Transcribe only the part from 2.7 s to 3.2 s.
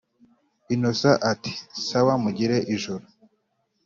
ijoro